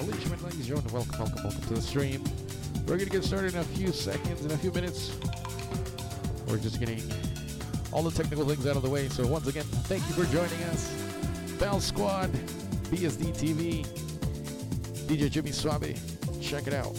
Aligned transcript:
Alicia 0.00 0.30
ladies 0.30 0.54
and 0.54 0.64
gentlemen, 0.64 0.92
welcome, 0.94 1.18
welcome, 1.18 1.44
welcome 1.44 1.60
to 1.60 1.74
the 1.74 1.82
stream. 1.82 2.24
We're 2.86 2.96
going 2.96 3.00
to 3.00 3.10
get 3.10 3.22
started 3.22 3.52
in 3.52 3.60
a 3.60 3.64
few 3.64 3.92
seconds, 3.92 4.42
in 4.42 4.50
a 4.50 4.56
few 4.56 4.72
minutes. 4.72 5.14
We're 6.48 6.56
just 6.56 6.80
getting 6.80 7.02
all 7.92 8.02
the 8.02 8.10
technical 8.10 8.48
things 8.48 8.66
out 8.66 8.76
of 8.76 8.82
the 8.82 8.88
way. 8.88 9.10
So 9.10 9.26
once 9.26 9.46
again, 9.46 9.64
thank 9.64 10.02
you 10.08 10.14
for 10.14 10.24
joining 10.32 10.62
us. 10.70 10.90
Bell 11.58 11.80
Squad, 11.80 12.32
BSD 12.90 13.36
TV, 13.36 13.86
DJ 15.06 15.30
Jimmy 15.30 15.52
Suave. 15.52 15.94
Check 16.40 16.66
it 16.66 16.72
out. 16.72 16.96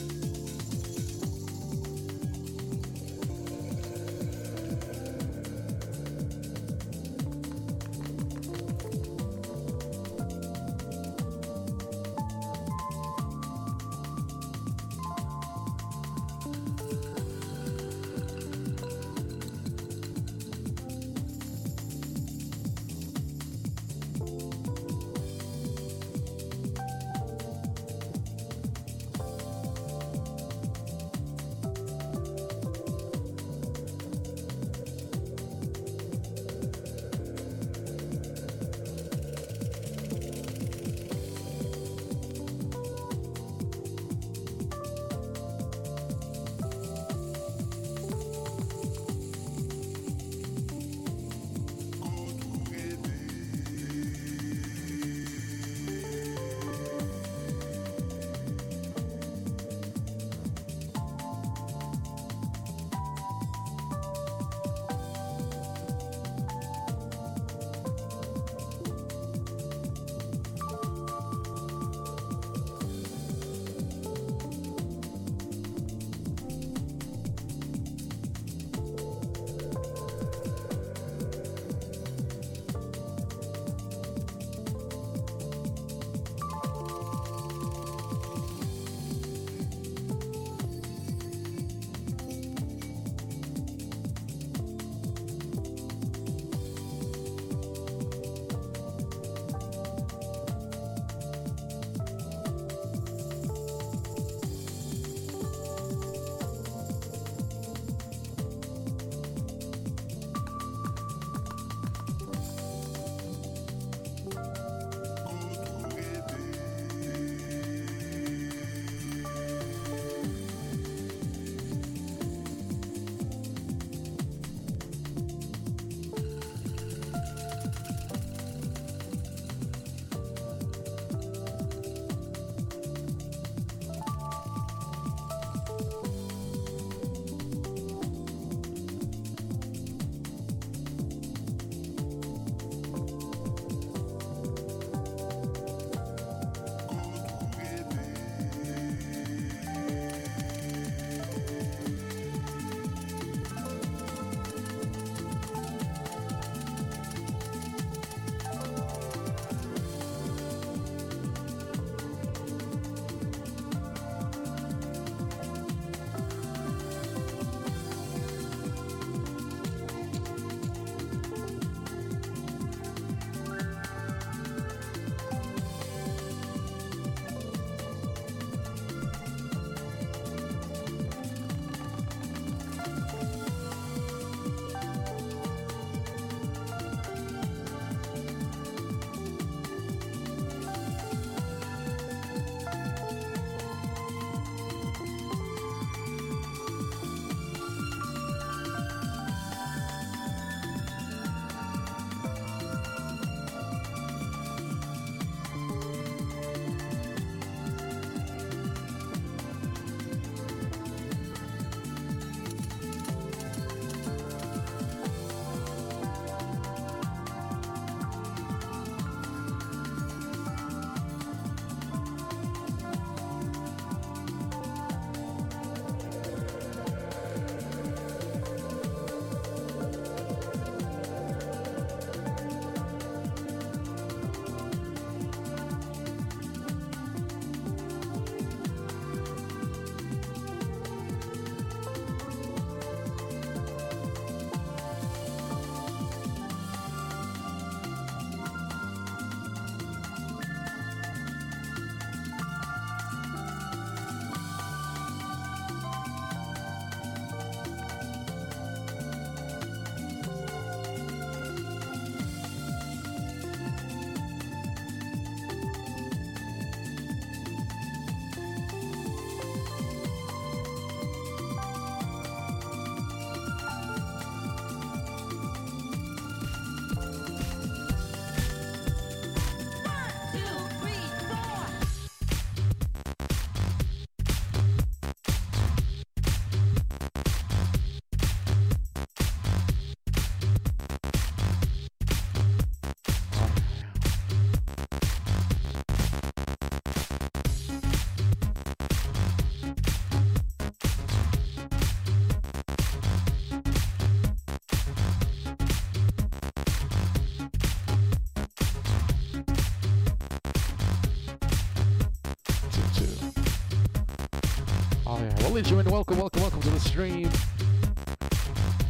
And 315.53 315.91
welcome, 315.91 316.17
welcome, 316.17 316.41
welcome 316.41 316.61
to 316.61 316.69
the 316.69 316.79
stream. 316.79 317.29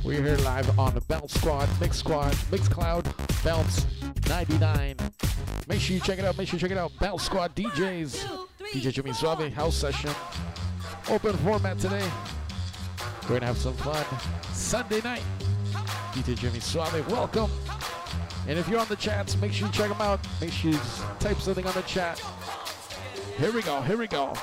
We're 0.05 0.21
here 0.21 0.37
live 0.45 0.77
on 0.77 0.93
the 0.93 1.01
Bounce 1.01 1.33
Squad, 1.33 1.67
Mix 1.81 1.97
Squad, 1.97 2.37
Mix 2.51 2.67
Cloud, 2.67 3.11
Bounce 3.43 3.87
99. 4.29 4.95
Make 5.67 5.81
sure 5.81 5.95
you 5.95 6.01
check 6.01 6.19
it 6.19 6.23
out. 6.23 6.37
Make 6.37 6.47
sure 6.47 6.57
you 6.57 6.61
check 6.61 6.69
it 6.69 6.77
out. 6.77 6.91
Bounce 6.99 7.23
Squad 7.23 7.55
DJs, 7.55 8.25
DJ 8.73 8.93
Jimmy 8.93 9.11
Suave 9.11 9.51
house 9.51 9.75
session, 9.75 10.11
open 11.09 11.35
format 11.37 11.79
today. 11.79 12.07
We're 13.23 13.39
gonna 13.39 13.47
have 13.47 13.57
some 13.57 13.73
fun. 13.73 14.05
Sunday 14.53 15.01
night. 15.01 15.23
DJ 16.13 16.37
Jimmy 16.37 16.59
Suave, 16.59 17.05
welcome. 17.09 17.49
And 18.47 18.59
if 18.59 18.69
you're 18.69 18.79
on 18.79 18.87
the 18.87 18.97
chats, 18.97 19.35
make 19.37 19.51
sure 19.51 19.65
you 19.67 19.73
check 19.73 19.89
them 19.89 19.99
out. 19.99 20.19
Make 20.39 20.51
sure 20.51 20.71
you 20.71 20.79
type 21.19 21.37
something 21.37 21.65
on 21.65 21.73
the 21.73 21.81
chat. 21.81 22.21
Here 23.39 23.51
we 23.51 23.63
go. 23.63 23.81
Here 23.81 23.97
we 23.97 24.05
go. 24.05 24.35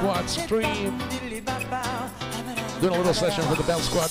Squad 0.00 0.30
stream. 0.30 0.98
Doing 2.80 2.94
a 2.94 2.96
little 2.96 3.12
session 3.12 3.44
for 3.44 3.54
the 3.54 3.64
Bell 3.64 3.80
Squad 3.80 4.08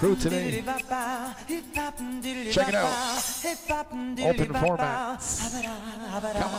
crew 0.00 0.16
today. 0.16 0.64
Check 2.50 2.68
it 2.70 2.74
out. 2.74 2.90
Open 4.24 4.52
format. 4.54 5.22
Come 6.34 6.49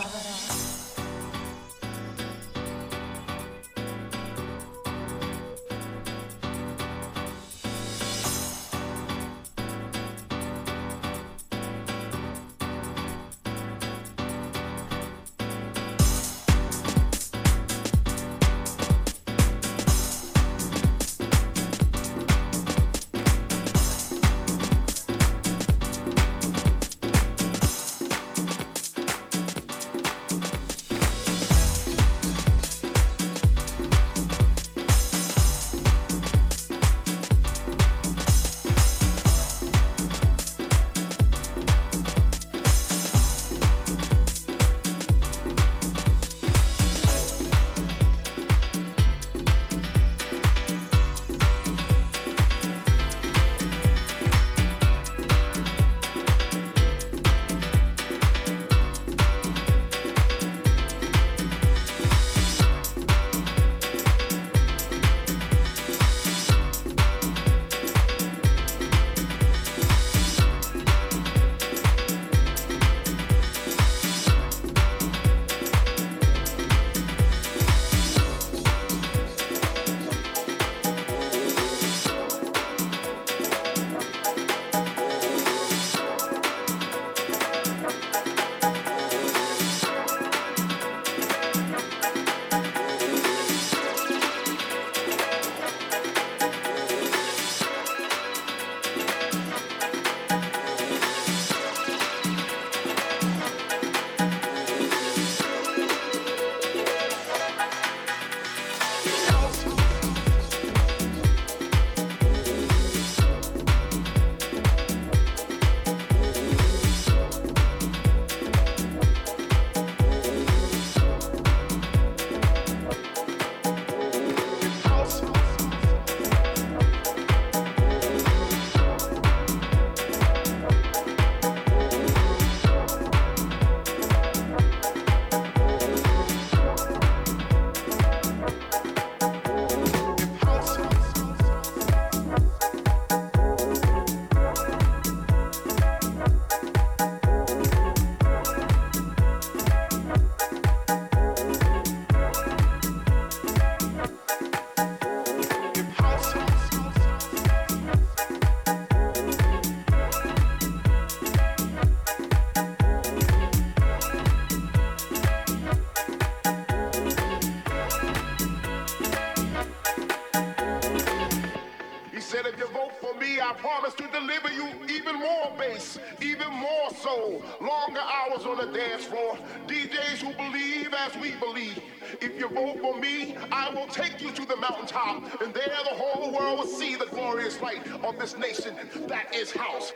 of 188.11 188.19
this 188.19 188.37
nation. 188.37 188.75
That 189.07 189.33
is 189.33 189.51
house. 189.51 189.93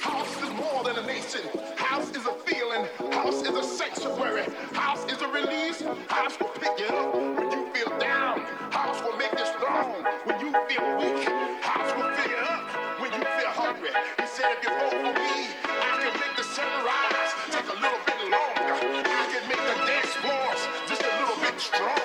House 0.00 0.42
is 0.42 0.50
more 0.54 0.84
than 0.84 0.96
a 0.98 1.06
nation. 1.06 1.40
House 1.76 2.10
is 2.10 2.26
a 2.26 2.34
feeling. 2.46 2.86
House 3.12 3.42
is 3.42 3.56
a 3.56 3.62
sanctuary. 3.62 4.44
House 4.72 5.04
is 5.12 5.20
a 5.22 5.28
release. 5.28 5.82
House 6.08 6.38
will 6.38 6.48
pick 6.48 6.78
you 6.78 6.86
up 6.86 7.14
when 7.14 7.50
you 7.50 7.66
feel 7.72 7.98
down. 7.98 8.40
House 8.70 9.02
will 9.02 9.16
make 9.16 9.32
you 9.32 9.46
strong 9.46 10.04
when 10.24 10.38
you 10.40 10.52
feel 10.68 10.86
weak. 10.98 11.28
House 11.62 11.90
will 11.96 12.10
fill 12.14 12.30
you 12.30 12.36
up 12.36 13.00
when 13.00 13.12
you 13.12 13.18
feel 13.18 13.50
hungry. 13.50 13.90
He 14.20 14.26
said, 14.26 14.56
if 14.62 14.92
you 14.92 15.07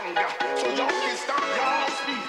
stronger. 0.04 0.28
So 0.58 0.68
y'all 0.76 0.88
can 0.90 1.18
stop 1.18 1.40
y'all 1.56 1.92
feet 2.06 2.23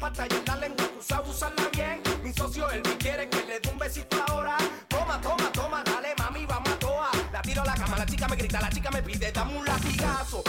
pata 0.00 0.26
y 0.26 0.46
la 0.46 0.56
lengua 0.56 0.88
cruzada, 0.88 1.22
usarla 1.28 1.68
bien. 1.72 2.00
Mi 2.24 2.32
socio 2.32 2.70
él 2.70 2.82
me 2.84 2.96
quiere 2.96 3.28
que 3.28 3.36
le 3.44 3.60
dé 3.60 3.68
un 3.70 3.78
besito 3.78 4.16
ahora. 4.28 4.56
Toma, 4.88 5.20
toma, 5.20 5.52
toma, 5.52 5.82
dale 5.84 6.14
mami, 6.18 6.46
vamos 6.46 6.70
a 6.70 6.78
toa. 6.78 7.10
La 7.32 7.42
tiro 7.42 7.62
a 7.62 7.66
la 7.66 7.74
cama, 7.74 7.98
la 7.98 8.06
chica 8.06 8.26
me 8.26 8.36
grita, 8.36 8.60
la 8.60 8.70
chica 8.70 8.90
me 8.90 9.02
pide, 9.02 9.30
dame 9.30 9.58
un 9.58 9.64
latigazo. 9.64 10.42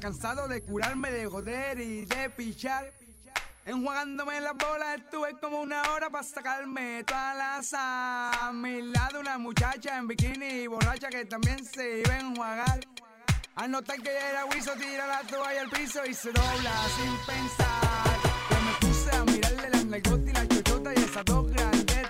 cansado 0.00 0.48
de 0.48 0.62
curarme, 0.62 1.10
de 1.10 1.26
joder 1.26 1.80
y 1.80 2.04
de 2.04 2.30
pichar. 2.30 2.92
Enjuagándome 3.64 4.40
las 4.40 4.54
bolas 4.54 4.98
estuve 4.98 5.38
como 5.40 5.60
una 5.60 5.82
hora 5.92 6.08
para 6.08 6.24
sacarme 6.24 7.04
toda 7.04 7.34
la 7.34 7.62
sal. 7.62 8.32
A 8.40 8.50
mi 8.52 8.80
lado 8.82 9.20
una 9.20 9.36
muchacha 9.38 9.98
en 9.98 10.08
bikini 10.08 10.62
y 10.62 10.66
borracha 10.66 11.08
que 11.08 11.24
también 11.26 11.64
se 11.64 12.00
iba 12.00 12.14
a 12.14 12.20
enjuagar. 12.20 12.80
Al 13.56 13.70
notar 13.70 13.96
que 13.96 14.04
ya 14.04 14.30
era 14.30 14.44
guiso 14.44 14.72
tira 14.74 15.06
la 15.06 15.20
toalla 15.26 15.62
al 15.62 15.70
piso 15.70 16.04
y 16.06 16.14
se 16.14 16.32
dobla 16.32 16.72
sin 16.96 17.16
pensar. 17.26 18.18
Que 18.48 18.54
me 18.54 18.72
puse 18.80 19.16
a 19.16 19.24
mirarle 19.24 19.70
las 19.70 19.84
nalgotas 19.84 20.28
y 20.28 20.32
la 20.32 20.48
chochota 20.48 20.94
y 20.94 20.98
esas 20.98 21.24
dos 21.24 21.50
grandes 21.50 22.07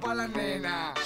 pa' 0.00 0.14
la 0.14 0.26
nena. 0.28 0.97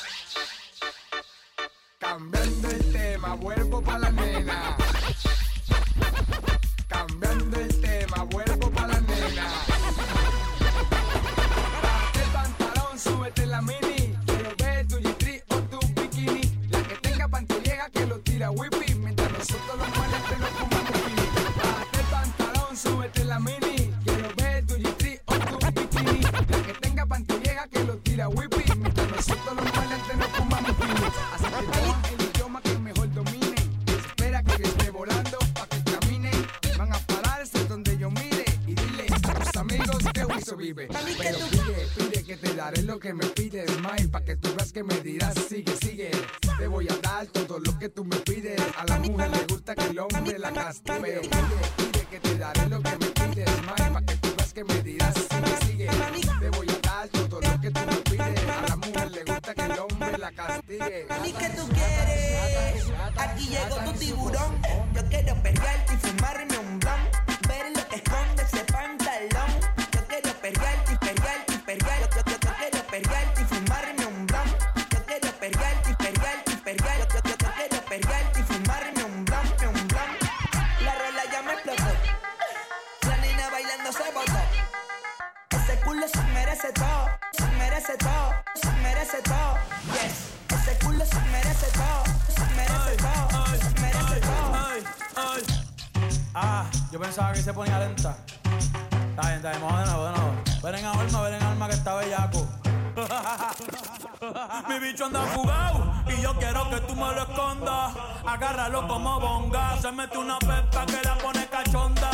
Mi 104.69 104.79
bicho 104.79 105.07
anda 105.07 105.23
fugado 105.23 105.93
y 106.07 106.23
yo 106.23 106.35
quiero 106.39 106.69
que 106.71 106.81
tú 106.81 106.95
me 106.95 107.13
lo 107.15 107.23
escondas. 107.23 107.95
Agárralo 108.27 108.87
como 108.87 109.21
bonga. 109.21 109.77
Se 109.81 109.91
mete 109.93 110.19
una 110.19 110.39
pepa 110.39 110.87
que 110.87 111.01
la 111.05 111.17
pone 111.19 111.47
cachonda. 111.49 112.11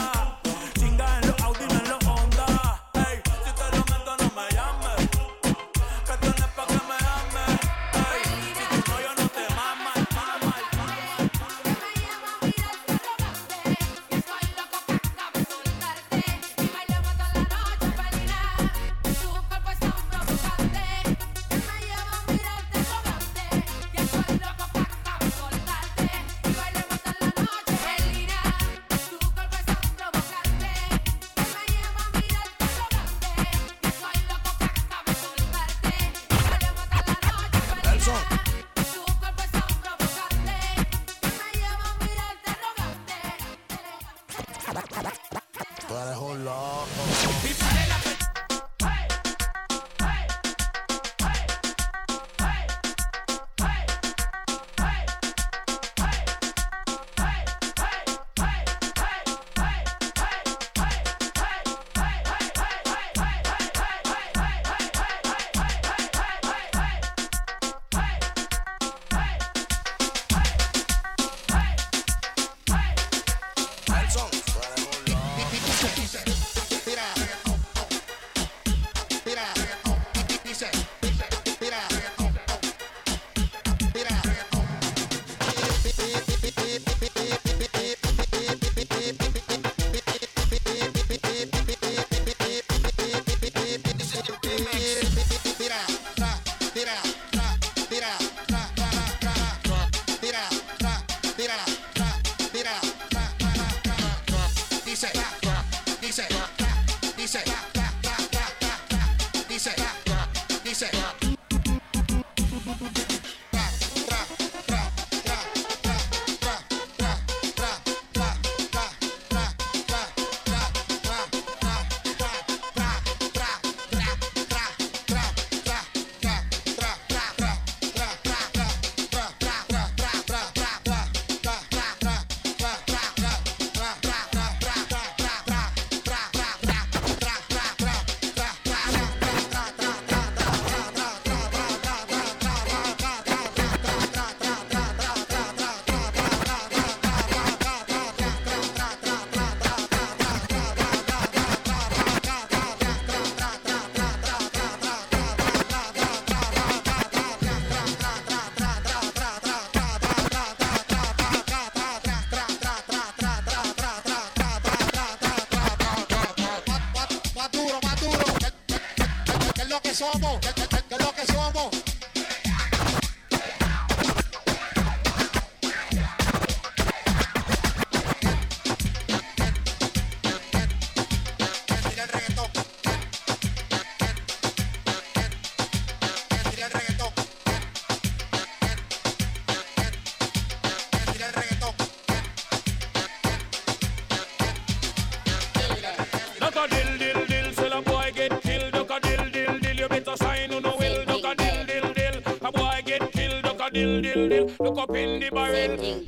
Chinga 0.79 1.19
en 1.21 1.29
los 1.29 1.43
Audi, 1.43 1.65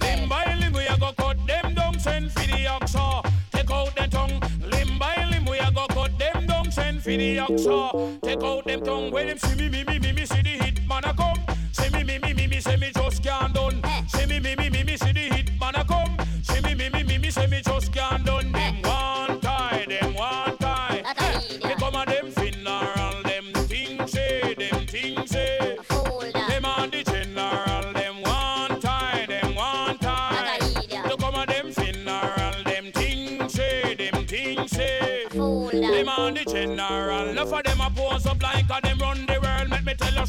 Limb 0.01 0.29
by 0.29 0.57
limb, 0.61 0.73
we 0.73 0.87
a 0.87 0.97
go 0.99 1.13
cut 1.17 1.39
them 1.47 1.75
down, 1.75 1.99
send 1.99 2.31
for 2.33 2.47
the 2.47 2.65
oxa. 2.67 3.25
Take 3.53 3.71
out 3.71 3.95
the 3.97 4.07
tongue. 4.09 4.41
Limb 4.71 4.99
by 4.99 5.17
limb, 5.31 5.45
we 5.47 5.59
a 5.59 5.71
go 5.73 5.87
cut 5.89 6.19
them 6.19 6.47
down, 6.47 6.71
send 6.71 7.03
for 7.03 7.11
the 7.11 7.37
oxa. 7.39 8.21
Take 8.23 8.43
out 8.43 8.65
them 8.65 8.81
tongue. 8.83 9.11
When 9.11 9.27
them 9.29 9.39
see 9.39 9.57
me, 9.57 9.69
me, 9.69 9.85
me, 9.85 9.99
me, 9.99 10.13
me, 10.13 10.25
see 10.25 10.43
the 10.43 10.65
hit 10.65 10.87
man 10.87 11.05
a 11.05 11.15
come. 11.15 11.41
See 11.73 11.91
me, 11.91 12.05
me, 12.05 12.19
me, 12.19 12.33
me, 12.35 12.47
me, 12.47 12.61
say 12.61 12.77
me 12.77 12.91
just 12.95 13.23
can't 13.23 13.53
done. 13.55 13.83
See 14.09 14.27
me, 14.27 14.41
me, 14.41 14.55
me, 14.57 14.71
me, 14.71 14.85
me, 14.85 14.97
see 14.97 15.13
the 15.13 15.20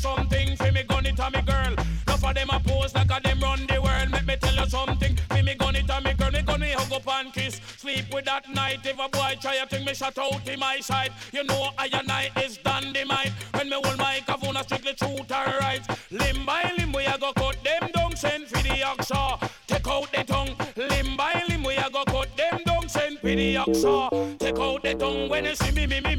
something, 0.01 0.55
for 0.57 0.71
me 0.71 0.83
gun 0.83 1.05
it 1.05 1.19
a 1.19 1.31
me 1.31 1.41
girl. 1.41 1.73
Enough 2.07 2.25
of 2.25 2.33
them 2.35 2.49
a 2.49 2.59
pose 2.59 2.93
like 2.95 3.11
a 3.11 3.21
them 3.21 3.39
run 3.39 3.65
the 3.67 3.81
world. 3.81 4.09
Let 4.11 4.25
me 4.25 4.35
tell 4.37 4.55
you 4.55 4.69
something, 4.69 5.15
for 5.15 5.43
me 5.43 5.53
gun 5.55 5.75
it 5.75 5.89
a 5.89 6.01
me 6.01 6.13
girl. 6.13 6.31
Me 6.31 6.41
gun 6.41 6.59
me 6.59 6.71
hug 6.71 6.91
up 6.91 7.07
and 7.07 7.33
kiss, 7.33 7.61
sleep 7.77 8.05
with 8.13 8.25
that 8.25 8.49
night. 8.49 8.79
If 8.83 8.99
a 8.99 9.07
boy 9.09 9.37
try 9.41 9.55
a 9.55 9.65
thing, 9.67 9.85
me 9.85 9.93
shut 9.93 10.17
out 10.17 10.47
in 10.47 10.59
my 10.59 10.79
side. 10.79 11.11
You 11.31 11.43
know 11.43 11.69
I 11.77 11.89
and 11.93 12.11
I 12.11 12.31
is 12.43 12.57
dynamite. 12.57 13.31
When 13.53 13.69
me 13.69 13.75
hold 13.83 13.97
my 13.97 14.21
microphone, 14.27 14.57
I 14.57 14.61
strictly 14.63 14.93
truth 14.93 15.31
and 15.31 15.55
right. 15.59 15.81
Limb 16.11 16.45
by 16.45 16.73
limb, 16.77 16.91
we 16.93 17.05
a 17.05 17.17
go 17.17 17.31
cut 17.33 17.57
them 17.63 17.89
down, 17.93 18.15
send 18.15 18.47
for 18.47 18.61
the 18.63 18.75
oxa. 18.91 19.49
Take 19.67 19.87
out 19.87 20.11
the 20.11 20.23
tongue, 20.23 20.55
limb 20.75 21.15
by 21.15 21.43
limb, 21.47 21.63
we 21.63 21.75
a 21.75 21.89
go 21.89 22.03
cut 22.05 22.35
them 22.35 22.59
down, 22.65 22.89
send 22.89 23.19
for 23.19 23.27
the 23.27 23.55
oxa. 23.55 24.37
Take 24.39 24.59
out 24.59 24.83
the 24.83 24.95
tongue 24.95 25.29
when 25.29 25.45
you 25.45 25.55
see 25.55 25.71
me, 25.71 25.87
me, 25.87 26.01
me, 26.01 26.10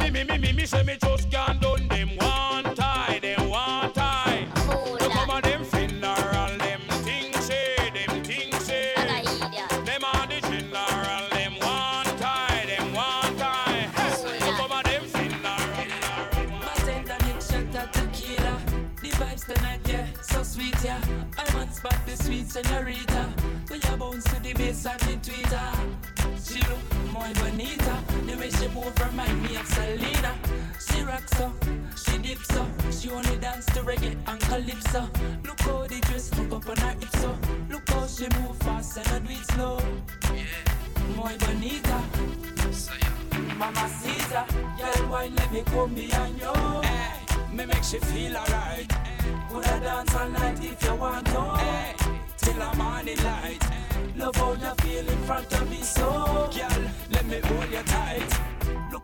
me, 0.00 0.10
me, 0.10 0.24
me, 0.24 0.38
me, 0.38 0.52
me, 0.52 0.66
say 0.66 0.82
me 0.82 0.96
just 1.00 1.30
can't 1.30 1.60
done. 1.60 1.69
Calypso. 34.50 35.08
Look 35.44 35.60
how 35.60 35.86
the 35.86 36.00
dress 36.00 36.28
hook 36.34 36.52
up 36.52 36.68
on 36.68 36.76
her 36.76 36.94
hips 36.98 37.20
so. 37.20 37.38
Look 37.70 37.88
how 37.88 38.06
she 38.06 38.26
move 38.36 38.56
fast 38.58 38.98
and 38.98 39.08
I 39.08 39.18
do 39.20 39.32
it 39.32 39.46
slow. 39.52 39.78
Yeah, 40.34 41.16
muy 41.16 41.36
bonita. 41.38 41.98
Mama 43.56 43.88
Caesar, 43.88 44.44
girl, 44.78 45.08
why 45.10 45.30
let 45.36 45.52
me 45.52 45.62
come 45.66 45.94
behind 45.94 46.40
you? 46.40 46.52
Hey, 46.82 47.56
me 47.56 47.64
make 47.66 47.84
she 47.84 47.98
feel 47.98 48.36
alright. 48.36 48.88
Could 49.50 49.66
I 49.66 49.78
dance 49.78 50.14
all 50.14 50.28
night 50.28 50.64
if 50.64 50.82
you 50.82 50.94
want 50.96 51.26
to? 51.26 51.42
Hey, 51.62 51.94
till 52.38 52.62
I'm 52.62 52.80
on 52.80 53.04
the 53.04 53.14
morning 53.14 53.24
light. 53.24 53.62
Love 54.16 54.36
how 54.36 54.52
you 54.52 54.74
feel 54.82 55.08
in 55.08 55.18
front 55.24 55.52
of 55.52 55.70
me, 55.70 55.82
so 55.82 56.50
girl, 56.52 56.82
let 57.10 57.26
me 57.26 57.40
hold 57.44 57.70
you 57.70 57.82
tight. 57.84 58.49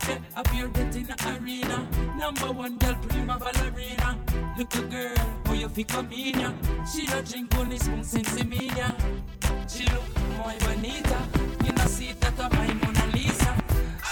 Look 0.05 0.21
up 0.37 0.49
here 0.49 0.67
in 0.67 0.73
the 0.73 1.39
arena. 1.41 1.89
Number 2.19 2.53
one 2.53 2.77
girl, 2.79 2.95
prima 3.09 3.39
ballerina. 3.39 4.19
Little 4.57 4.83
girl, 4.89 5.17
how 5.47 5.53
you 5.55 5.85
come 5.85 6.13
in 6.13 6.41
ya? 6.41 6.53
She 6.85 7.07
don't 7.07 7.27
drink 7.29 7.57
only 7.57 7.79
spoon 7.79 8.05
since 8.05 8.45
me 8.45 8.71
ya. 8.77 8.91
She 9.69 9.85
look 9.85 10.05
muy 10.37 10.57
bonita. 10.61 11.19
You 11.65 11.73
know 11.73 11.87
see 11.87 12.13
that 12.21 12.39
I'm 12.39 12.53
my 12.53 12.75
Mona 12.75 13.07
Lisa. 13.13 13.57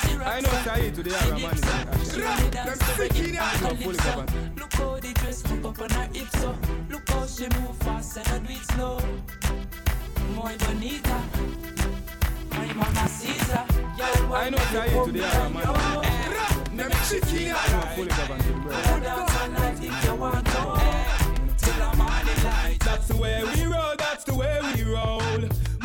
She 0.01 0.15
I 0.17 0.41
know 0.41 0.51
rocks 0.51 0.65
say 0.65 0.91
to 0.91 1.03
the 1.03 1.17
Arab 1.17 1.43
man. 1.43 1.57
she 2.11 2.23
only 2.23 2.51
dance 2.51 2.79
to 2.79 2.85
reggae. 3.01 4.59
Look 4.59 4.73
how 4.73 4.99
the 4.99 5.13
dress 5.13 5.43
hook 5.43 5.65
up 5.65 5.83
on 5.83 5.91
her 5.91 6.09
hips 6.13 6.41
so. 6.41 6.57
Look 6.91 7.09
how 7.09 7.27
she 7.27 7.45
move 7.61 7.77
fast 7.79 8.17
and 8.17 8.29
I 8.29 8.39
do 8.39 8.53
it 8.53 8.65
slow. 8.73 8.99
Muy 10.35 10.57
bonita. 10.57 11.23
My 12.51 12.73
mama 12.75 13.09
why 13.55 13.74
I 14.35 14.51
know 14.51 14.59
let 14.59 14.73
me 14.73 14.73
say 14.73 14.89
to 14.89 14.95
come 14.95 15.13
the 15.13 15.19
man. 15.21 15.65
you? 16.73 16.77
Me 16.77 16.85
make 16.89 17.25
she 17.25 17.51
I 17.51 17.53
know 17.53 17.79
alright. 17.79 17.95
fully 17.95 18.09
governed 18.09 18.43
to 18.43 18.49
the 18.49 18.55
Could 18.55 18.63
bread. 18.65 19.03
dance 19.03 19.41
all 19.41 19.49
night 19.49 19.79
if 19.83 20.05
you 20.05 20.15
want 20.17 20.47
to. 20.47 20.53
Till 21.59 21.75
the 21.91 21.97
morning 21.97 22.45
light. 22.45 22.77
That's 22.81 23.09
the 23.09 23.17
way 23.17 23.45
we 23.55 23.63
roll, 23.65 23.95
that's 23.97 24.25
the 24.25 24.35
way 24.35 24.61
we 24.75 24.83
roll. 24.83 25.21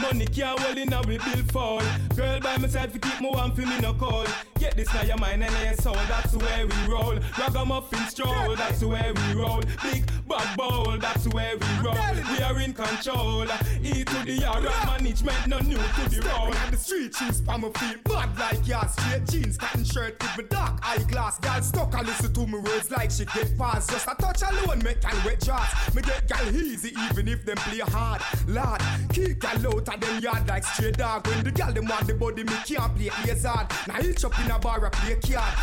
Money 0.01 0.25
can't 0.25 0.59
hold 0.59 0.77
in 0.77 0.91
a 0.93 1.01
we 1.07 1.17
bill 1.17 1.43
fall. 1.51 1.81
Girl 2.15 2.39
by 2.39 2.57
my 2.57 2.67
side 2.67 2.91
fi 2.91 2.99
keep 2.99 3.21
me 3.21 3.29
warm 3.31 3.51
fi 3.51 3.65
me 3.65 3.79
no 3.81 3.93
cold. 3.93 4.27
Get 4.59 4.75
this 4.75 4.93
now 4.93 5.03
your 5.03 5.17
mind 5.17 5.41
and 5.41 5.65
your 5.65 5.73
soul, 5.75 5.95
that's 6.09 6.35
where 6.35 6.67
we 6.67 6.91
roll. 6.91 7.17
Ragamuffin 7.39 7.99
stroll, 8.09 8.57
that's 8.57 8.83
where 8.83 9.13
we 9.13 9.41
roll. 9.41 9.61
Big 9.83 10.05
bad 10.27 10.57
bowl, 10.57 10.97
that's 10.99 11.27
where 11.29 11.57
we 11.57 11.67
roll. 11.81 11.95
We 12.29 12.43
are 12.43 12.59
in 12.59 12.73
control. 12.73 13.47
E 13.81 14.03
to 14.03 14.25
the 14.25 14.45
R 14.45 14.61
management, 14.85 15.47
no 15.47 15.59
new 15.59 15.77
to 15.77 16.09
the 16.09 16.21
roll. 16.27 16.53
on 16.53 16.71
the 16.71 16.77
street, 16.77 17.15
shoes 17.15 17.39
pa 17.39 17.57
my 17.57 17.69
feet, 17.69 18.03
bad 18.03 18.37
like 18.37 18.67
ya. 18.67 18.85
Straight 18.85 19.25
jeans, 19.29 19.57
cotton 19.57 19.85
shirt 19.85 20.21
with 20.21 20.35
my 20.37 20.43
dark 20.43 20.79
eyeglass. 20.83 21.39
Gal 21.39 21.61
stuck 21.61 21.93
and 21.93 22.07
listen 22.07 22.33
to 22.33 22.45
me 22.45 22.59
words 22.59 22.91
like 22.91 23.11
she 23.11 23.23
get 23.23 23.57
past. 23.57 23.89
Just 23.89 24.07
a 24.07 24.15
touch 24.15 24.41
alone, 24.41 24.83
make 24.83 24.99
gal 24.99 25.15
wet 25.25 25.39
jaws. 25.39 25.95
Me 25.95 26.01
get 26.01 26.27
gal 26.27 26.53
easy 26.53 26.93
even 27.09 27.29
if 27.29 27.45
them 27.45 27.57
play 27.57 27.79
hard. 27.79 28.21
Lord, 28.45 28.81
keep 29.13 29.39
gal 29.39 29.67
out 29.67 29.87
of 29.87 30.01
them 30.01 30.19
yard 30.21 30.45
like 30.49 30.65
straight 30.65 30.97
dog. 30.97 31.25
When 31.27 31.45
the 31.45 31.51
gal 31.51 31.71
them 31.71 31.85
want 31.85 32.07
the 32.07 32.13
body, 32.13 32.43
me 32.43 32.53
can't 32.65 32.93
play 32.93 33.07
hazard. 33.07 33.67
Now 33.87 34.01
each 34.01 34.25
up 34.25 34.37
in 34.39 34.48
a 34.49 34.59
bar. 34.59 34.91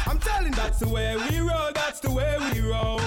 I'm 0.06 0.18
telling 0.18 0.52
That's 0.52 0.78
the 0.78 0.88
way 0.88 1.16
we 1.16 1.38
roll, 1.38 1.70
that's 1.74 2.00
the 2.00 2.10
way 2.10 2.36
we 2.52 2.60
roll. 2.60 3.00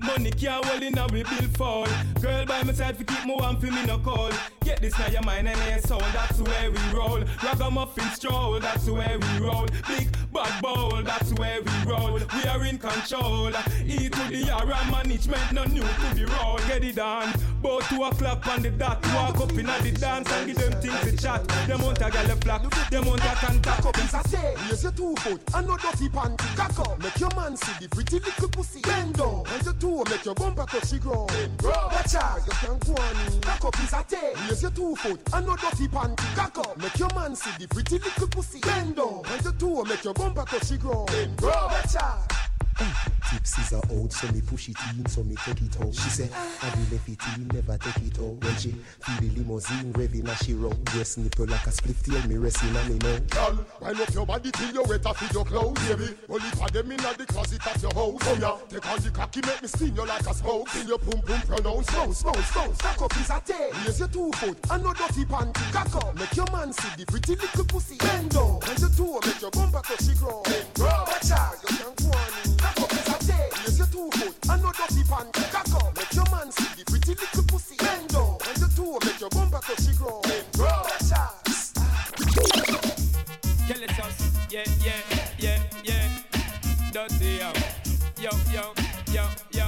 Money 0.00 0.30
can't 0.30 0.64
hold 0.64 0.82
in 0.82 0.96
a 0.96 1.06
we 1.08 1.22
bill 1.22 1.48
fall. 1.56 1.86
Girl 2.20 2.46
by 2.46 2.62
my 2.62 2.72
side 2.72 2.96
fi 2.96 3.04
keep 3.04 3.26
me 3.26 3.36
warm 3.38 3.56
fi 3.56 3.70
me 3.70 3.84
no 3.86 3.98
cold. 3.98 4.34
Get 4.64 4.80
this 4.80 4.98
now 4.98 5.08
your 5.08 5.22
mind 5.22 5.48
and 5.48 5.58
your 5.70 5.78
soul, 5.80 6.00
that's 6.12 6.38
the 6.38 6.44
way 6.44 6.68
we 6.68 6.98
roll. 6.98 7.22
Ragamuffin 7.42 8.04
stroll, 8.10 8.60
that's 8.60 8.86
the 8.86 8.94
way 8.94 9.16
we 9.16 9.46
roll. 9.46 9.66
Big 9.88 10.08
bad 10.32 10.62
bowl, 10.62 11.02
that's 11.02 11.30
the 11.30 11.40
way 11.40 11.58
we 11.60 11.90
roll. 11.90 12.18
We 12.34 12.48
are 12.48 12.64
in 12.64 12.78
control. 12.78 13.48
E 13.84 14.08
to 14.08 14.22
the 14.30 14.50
R 14.52 14.90
management, 14.90 15.52
no 15.52 15.64
new 15.64 15.82
to 15.82 16.14
the 16.14 16.26
roll. 16.38 16.58
Get 16.68 16.84
it 16.84 16.98
on. 16.98 17.32
About 17.58 17.82
two 17.82 18.02
o'clock 18.04 18.46
on 18.46 18.62
the 18.62 18.70
dot. 18.70 19.04
Walk 19.14 19.40
up 19.40 19.50
in 19.50 19.66
the 19.66 19.96
dance 19.98 20.30
and 20.30 20.46
give 20.46 20.56
them 20.56 20.80
things 20.80 21.00
to 21.00 21.16
chat. 21.16 21.46
Them 21.66 21.82
want 21.82 21.98
a 21.98 22.10
gal 22.10 22.30
a 22.30 22.36
flock, 22.36 22.90
them 22.90 23.04
want 23.04 23.20
a 23.20 23.34
contact. 23.34 23.84
Up 23.84 23.98
is 23.98 24.14
a 24.14 24.28
say, 24.28 24.54
raise 24.70 24.82
your 24.84 24.92
two 24.92 25.14
foot 25.16 25.42
and 25.54 25.66
no 25.66 25.76
dirty 25.76 26.08
panty. 26.08 26.56
Cock 26.56 26.78
up, 26.78 27.02
make 27.02 27.18
your 27.18 27.34
man 27.34 27.56
see 27.56 27.72
the 27.80 27.88
pretty 27.88 28.20
little 28.20 28.48
pussy. 28.48 28.80
Bend 28.80 29.14
down, 29.14 29.42
and 29.52 29.64
your 29.64 29.74
toe 29.74 30.04
make 30.08 30.24
your 30.24 30.34
bumper 30.34 30.66
touch 30.66 30.90
the 30.90 30.98
ground. 30.98 31.30
Watch 31.62 32.14
out, 32.14 32.40
you 32.46 32.52
can 32.52 32.78
go 32.78 33.02
on. 33.02 33.40
Cock 33.40 33.64
up 33.64 33.82
is 33.82 33.92
a 33.92 34.04
say, 34.06 34.32
raise 34.48 34.62
your 34.62 34.70
two 34.70 34.94
foot 34.96 35.20
and 35.34 35.46
no 35.46 35.56
dirty 35.56 35.88
panty. 35.88 36.36
Cock 36.36 36.58
up, 36.58 36.78
make 36.78 36.98
your 36.98 37.12
man 37.14 37.34
see 37.34 37.50
the 37.58 37.66
pretty 37.66 37.98
little 37.98 38.28
pussy. 38.28 38.60
Bend 38.60 38.94
down, 38.94 39.22
and 39.26 39.42
your 39.42 39.52
toe 39.54 39.84
make 39.84 40.04
your 40.04 40.14
bumper 40.14 40.44
touch 40.44 40.68
the 40.68 40.78
ground. 40.78 41.10
Watch 41.42 41.96
out. 41.96 42.47
Tipsies 42.78 43.72
are 43.72 44.02
out, 44.02 44.12
so 44.12 44.32
me 44.32 44.40
push 44.40 44.68
it 44.68 44.76
in, 44.96 45.04
so 45.06 45.22
me 45.24 45.34
take 45.44 45.60
it 45.60 45.80
out. 45.80 45.92
She 45.92 46.08
say, 46.08 46.28
I 46.32 46.70
will 46.70 46.86
left 46.92 47.08
it 47.08 47.20
in, 47.36 47.48
never 47.48 47.76
take 47.78 48.06
it 48.06 48.18
out. 48.18 48.38
When 48.42 48.56
she 48.56 48.70
feel 48.70 49.20
the 49.20 49.28
limousine 49.36 49.92
revving 49.92 50.28
as 50.28 50.38
she 50.38 50.54
roll, 50.54 50.78
dress 50.84 51.16
nipple 51.16 51.46
like 51.46 51.66
a 51.66 51.72
split 51.72 52.02
tail, 52.04 52.22
me 52.28 52.36
resting 52.36 52.76
on 52.76 52.88
me 52.88 52.98
now. 52.98 53.18
Girl, 53.30 53.66
wind 53.80 54.00
up 54.00 54.14
your 54.14 54.26
body 54.26 54.50
till 54.52 54.72
you 54.72 54.82
wet 54.84 55.04
off 55.04 55.20
with 55.20 55.32
your 55.32 55.44
clothes, 55.44 55.78
baby. 55.88 56.14
Only 56.28 56.50
for 56.50 56.68
them 56.68 56.90
in 56.92 56.96
the 56.96 57.26
closet 57.26 57.66
of 57.66 57.82
your 57.82 57.94
house. 57.94 58.22
Oh 58.24 58.38
yeah, 58.40 58.56
take 58.68 58.88
on 58.88 59.00
the 59.00 59.10
cocky, 59.10 59.40
make 59.44 59.62
me 59.62 59.68
spin 59.68 59.96
you 59.96 60.06
like 60.06 60.26
a 60.26 60.34
smoke. 60.34 60.68
Till 60.70 60.86
your 60.86 60.98
pum 60.98 61.20
pum 61.22 61.40
pronounce 61.42 61.88
Slow, 61.88 62.12
slow, 62.12 62.32
slow, 62.32 62.72
stack 62.74 63.00
up 63.00 63.16
is 63.16 63.30
a 63.30 63.40
tail. 63.44 63.70
Raise 63.84 63.98
your 63.98 64.08
two 64.08 64.30
foot 64.32 64.58
and 64.70 64.82
no 64.82 64.92
dirty 64.92 65.24
panty. 65.24 65.72
Cock 65.72 65.96
up, 65.96 66.14
make 66.14 66.36
your 66.36 66.46
man 66.52 66.72
see 66.72 66.88
the 66.98 67.06
pretty 67.06 67.34
little 67.34 67.64
pussy. 67.64 67.96
Bend 67.96 68.30
down, 68.30 68.60
and 68.68 68.78
your 68.78 68.90
toe 68.90 69.20
make 69.24 69.40
your 69.40 69.50
bumper 69.50 69.80
touch 69.82 69.98
the 69.98 70.14
ground. 70.14 70.46
Watch 70.78 71.30
out, 71.32 71.56
you 71.70 71.76
can 71.76 71.94
go 71.96 72.16
on. 72.16 72.37
And 74.50 74.62
no 74.62 74.72
dirty 74.72 75.02
panty. 75.04 75.42
Cock 75.52 75.74
up, 75.74 75.96
make 75.96 76.12
your 76.14 76.24
man 76.30 76.50
see 76.52 76.68
the 76.76 76.84
pretty 76.90 77.14
little 77.14 77.44
pussy. 77.44 77.76
Bend 77.76 78.08
down, 78.08 78.38
and 78.48 78.58
your 78.58 78.68
toe 78.70 78.98
make 79.04 79.20
your 79.20 79.30
bumper 79.30 79.60
touch 79.62 79.84
the 79.86 79.92
ground. 79.96 80.24
Watch 80.58 81.12
out. 81.12 81.44
Kill 83.68 83.82
it 83.82 84.00
us. 84.00 84.18
Yeah, 84.50 84.64
yeah, 84.84 85.02
yeah, 85.38 85.58
yeah. 85.84 86.08
Dirty 86.92 87.38
yo. 87.40 87.52
Yo, 88.20 88.30
yo, 88.52 88.74
yo, 89.12 89.24
yo. 89.52 89.66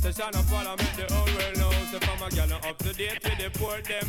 So 0.00 0.10
shine 0.10 0.34
up 0.34 0.44
while 0.50 0.66
I 0.66 0.76
make 0.76 0.96
the 0.96 1.12
whole 1.12 1.26
world 1.26 1.58
know. 1.58 1.70
So 1.90 1.98
from 2.00 2.22
a 2.22 2.30
gal 2.30 2.52
up 2.52 2.78
to 2.78 2.92
date 2.94 3.22
with 3.22 3.38
the 3.38 3.50
port 3.58 3.84
them. 3.84 4.08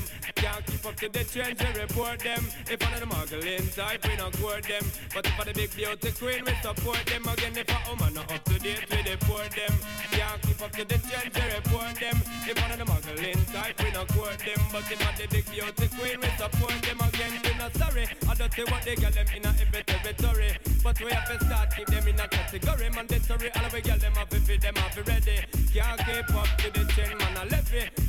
Up 0.88 0.96
to 0.96 1.10
the 1.10 1.24
trends 1.26 1.60
we 1.60 1.82
report 1.82 2.20
them. 2.20 2.48
If 2.72 2.80
of 2.80 3.00
the 3.00 3.06
muggling 3.06 3.68
type, 3.76 4.08
we 4.08 4.16
not 4.16 4.32
court 4.40 4.64
them. 4.64 4.86
But 5.14 5.28
if 5.28 5.34
for 5.36 5.44
the 5.44 5.54
big 5.54 5.76
beauty 5.76 6.12
queen, 6.16 6.48
we 6.48 6.54
support 6.64 7.04
them. 7.04 7.28
Again, 7.28 7.58
if 7.60 7.68
a 7.68 7.78
woman 7.92 8.14
not 8.14 8.32
up 8.32 8.42
to 8.46 8.58
date 8.58 8.88
with 8.88 9.04
the 9.04 9.18
port 9.28 9.52
them. 9.52 9.76
Can't 10.16 10.42
keep 10.48 10.62
up 10.64 10.72
to 10.72 10.86
the 10.88 10.98
trends 11.04 11.36
we 11.36 11.44
report 11.60 11.96
them. 12.00 12.18
If 12.48 12.56
of 12.56 12.78
the 12.80 12.86
muggling 12.88 13.44
type, 13.52 13.76
we 13.84 13.92
not 13.92 14.08
court 14.16 14.40
them. 14.40 14.62
But 14.72 14.88
if 14.88 15.00
for 15.04 15.14
the 15.20 15.28
big 15.28 15.46
beauty 15.52 15.88
queen, 15.92 16.18
we 16.24 16.30
support 16.40 16.80
them. 16.80 17.00
Again, 17.04 17.34
we 17.44 17.52
not 17.60 17.76
sorry. 17.76 18.08
I 18.24 18.34
don't 18.40 18.54
see 18.56 18.64
what 18.72 18.82
they 18.88 18.96
get 18.96 19.12
them 19.12 19.28
in 19.36 19.44
a 19.44 19.52
every 19.60 19.84
territory. 19.84 20.52
But 20.82 20.96
we 21.04 21.12
have 21.12 21.28
to 21.28 21.36
start 21.44 21.68
keep 21.76 21.88
them 21.88 22.08
in 22.08 22.16
a 22.16 22.28
category. 22.32 22.88
Mandatory, 22.96 23.52
all 23.60 23.70
we 23.74 23.82
get 23.82 24.00
them 24.00 24.16
up 24.16 24.32
if 24.32 24.48
them 24.48 24.76
have 24.76 24.96
ready. 25.04 25.47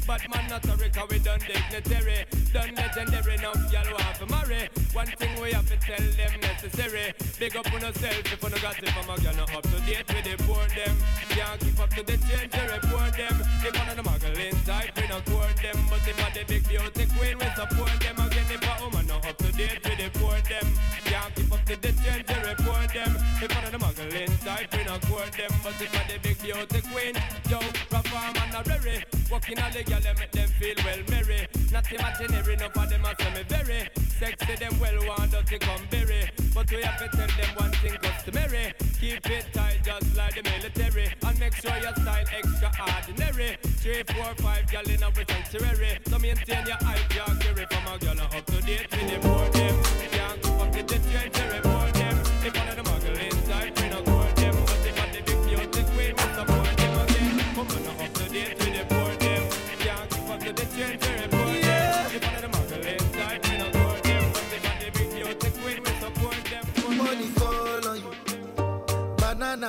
But 0.08 0.24
man, 0.34 0.48
not 0.48 0.64
sorry, 0.64 0.88
cause 0.88 1.06
we 1.10 1.18
done 1.18 1.38
dignitary. 1.40 2.24
Done 2.50 2.74
legendary, 2.76 3.36
now 3.36 3.52
y'all 3.68 3.92
want 3.92 4.16
to 4.16 4.26
marry. 4.32 4.70
One 4.94 5.06
thing 5.06 5.38
we 5.38 5.52
have 5.52 5.68
to 5.68 5.76
tell 5.76 6.00
them 6.00 6.40
necessary. 6.40 7.12
Big 7.38 7.54
up 7.54 7.70
on 7.74 7.82
yourself 7.82 8.32
if 8.32 8.42
you 8.42 8.48
no 8.48 8.56
got 8.56 8.82
it 8.82 8.88
from 8.88 9.04
a 9.04 9.20
girl, 9.20 9.36
not 9.36 9.54
up 9.54 9.62
to 9.64 9.78
date 9.84 10.08
with 10.08 10.24
the 10.24 10.42
poor 10.44 10.64
them. 10.72 10.96
Can't 11.28 11.60
keep 11.60 11.78
up 11.78 11.90
to 11.90 12.02
the 12.02 12.16
to 12.16 12.62
report 12.72 13.12
them. 13.20 13.36
If 13.60 13.78
one 13.78 13.88
of 13.90 13.96
the 13.96 14.07
fucking 29.38 29.62
all 29.62 29.70
the 29.70 29.82
girl 29.84 30.00
and 30.06 30.18
make 30.18 30.30
them 30.32 30.48
feel 30.48 30.74
well 30.84 30.98
merry. 31.10 31.46
Not 31.72 31.92
imaginary, 31.92 32.56
no 32.56 32.68
for 32.70 32.86
them 32.86 33.04
as 33.04 33.18
me 33.18 33.42
very. 33.48 33.88
Sexy 34.18 34.56
them 34.56 34.78
well 34.80 34.98
want 35.06 35.30
to 35.30 35.58
come 35.58 35.82
berry. 35.90 36.30
But 36.54 36.70
we 36.70 36.82
have 36.82 36.98
to 36.98 37.16
tell 37.16 37.28
them 37.28 37.50
one 37.56 37.72
thing 37.72 37.96
customary. 38.02 38.74
Keep 39.00 39.30
it 39.30 39.46
tight 39.52 39.80
just 39.84 40.16
like 40.16 40.34
the 40.34 40.42
military. 40.42 41.12
And 41.24 41.38
make 41.38 41.54
sure 41.54 41.76
your 41.78 41.94
style 41.94 42.26
extraordinary. 42.38 43.56
Three, 43.62 44.02
four, 44.14 44.34
five 44.36 44.70
gal 44.70 44.88
in 44.88 45.02
our 45.02 45.12
sanctuary. 45.14 45.98
So 46.08 46.18
maintain 46.18 46.66
your 46.66 46.78
hype, 46.80 47.14
your 47.14 47.36
carry 47.36 47.66
from 47.66 47.94
a 47.94 47.98
girl 47.98 48.20
up 48.20 48.46
to 48.46 48.60
date 48.62 48.90
with 48.90 49.22
the 49.22 49.28
40. 49.28 49.67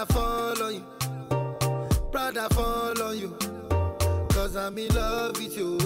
I 0.02 0.06
fall 0.06 0.64
on 0.64 0.76
you. 0.76 0.84
Proud 2.10 2.54
fall 2.54 3.04
on 3.04 3.20
you. 3.20 3.36
Cause 4.30 4.56
I'm 4.56 4.78
in 4.78 4.96
love 4.96 5.38
with 5.38 5.58
you. 5.58 5.78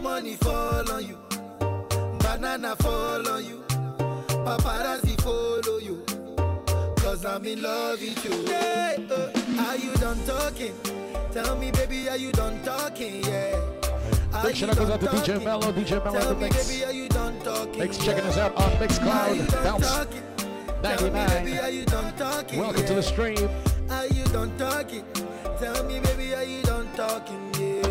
Money 0.00 0.36
fall 0.36 0.90
on 0.90 1.06
you. 1.06 1.18
Banana 2.20 2.74
fall 2.76 3.28
on 3.28 3.44
you. 3.44 3.62
Paparazzi 4.46 5.20
follow 5.20 5.76
you. 5.76 6.02
Cause 6.96 7.26
I'm 7.26 7.44
in 7.44 7.60
love 7.60 8.00
with 8.00 8.24
you. 8.24 8.50
Yeah, 8.50 8.96
uh, 9.10 9.66
are 9.66 9.76
you 9.76 9.92
done 9.96 10.24
talking? 10.24 10.72
Tell 11.32 11.54
me, 11.58 11.70
baby, 11.70 12.08
are 12.08 12.16
you 12.16 12.32
done 12.32 12.62
talking? 12.64 13.24
Yeah. 13.24 13.60
Big 14.42 14.56
shout 14.56 14.70
out 14.70 15.00
to 15.00 15.06
DJ 15.06 15.44
Mello, 15.44 15.70
DJ 15.70 16.02
Mello 16.02 16.18
in 16.18 16.28
the 16.28 16.34
mix. 16.36 16.66
Baby, 16.66 17.08
Thanks 17.78 17.98
for 17.98 18.04
checking 18.04 18.24
us 18.24 18.38
out 18.38 18.56
on 18.56 18.70
Mixcloud. 18.78 19.64
Bounce. 19.64 19.86
Talking? 19.86 20.31
Tell 20.82 21.00
me, 21.02 21.10
baby, 21.10 21.18
are 21.18 21.62
99. 21.62 21.74
you 21.74 21.84
done 21.84 22.16
talking? 22.16 22.58
Welcome 22.58 22.86
to 22.86 22.94
the 22.94 23.02
stream. 23.02 23.48
Are 23.90 24.06
you 24.06 24.24
done 24.26 24.56
talking? 24.58 25.04
Tell 25.60 25.84
me, 25.84 26.00
baby, 26.00 26.34
are 26.34 26.42
you 26.42 26.60
done 26.62 26.88
talking? 26.96 27.52
Yeah, 27.58 27.86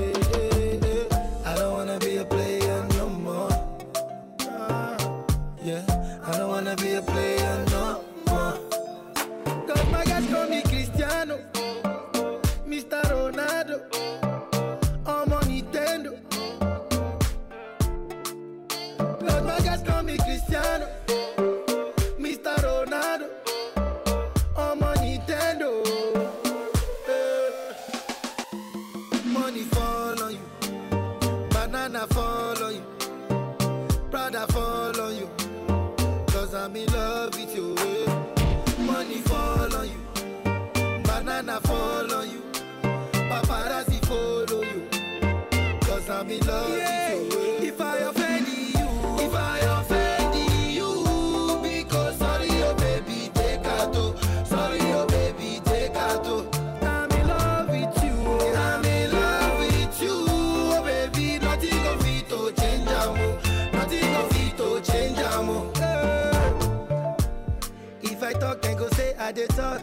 I 69.32 69.34
dey 69.34 69.48
talk. 69.48 69.82